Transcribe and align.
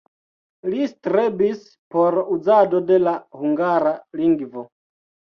Li 0.73 0.85
strebis 0.91 1.59
por 1.95 2.17
uzado 2.35 2.79
de 2.93 2.97
la 3.07 3.13
hungara 3.43 3.91
lingvo. 4.23 4.65